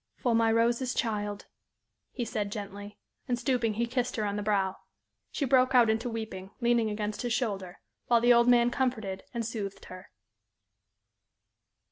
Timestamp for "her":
4.15-4.25, 9.85-10.09